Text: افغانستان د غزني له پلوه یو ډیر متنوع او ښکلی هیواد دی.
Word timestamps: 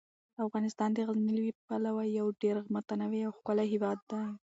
افغانستان 0.45 0.89
د 0.93 0.97
غزني 1.07 1.31
له 1.39 1.43
پلوه 1.67 2.03
یو 2.19 2.27
ډیر 2.41 2.55
متنوع 2.73 3.21
او 3.27 3.31
ښکلی 3.37 3.65
هیواد 3.73 3.99
دی. 4.09 4.23